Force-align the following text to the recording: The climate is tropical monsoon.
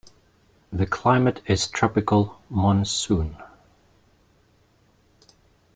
The 0.73 0.87
climate 0.87 1.43
is 1.45 1.67
tropical 1.67 2.41
monsoon. 2.49 3.37